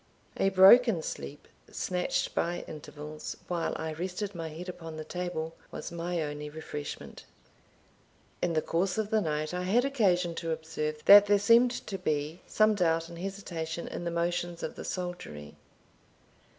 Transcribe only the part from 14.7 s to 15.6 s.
the soldiery.